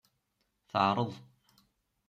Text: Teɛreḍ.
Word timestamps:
Teɛreḍ. 0.69 1.11